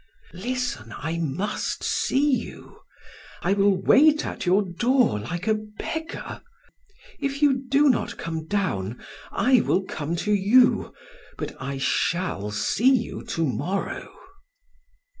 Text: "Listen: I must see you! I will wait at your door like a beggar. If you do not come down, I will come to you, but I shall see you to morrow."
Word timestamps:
"Listen: 0.33 0.95
I 0.97 1.19
must 1.19 1.83
see 1.83 2.31
you! 2.33 2.79
I 3.43 3.53
will 3.53 3.79
wait 3.79 4.25
at 4.25 4.47
your 4.47 4.63
door 4.63 5.19
like 5.19 5.45
a 5.47 5.53
beggar. 5.53 6.41
If 7.19 7.43
you 7.43 7.53
do 7.69 7.87
not 7.87 8.17
come 8.17 8.47
down, 8.47 8.99
I 9.31 9.61
will 9.63 9.83
come 9.83 10.15
to 10.25 10.33
you, 10.33 10.91
but 11.37 11.55
I 11.61 11.77
shall 11.77 12.49
see 12.49 12.89
you 12.95 13.23
to 13.25 13.45
morrow." 13.45 14.11